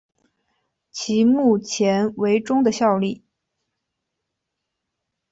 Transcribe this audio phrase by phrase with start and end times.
[0.89, 3.23] 其目前为中的效力。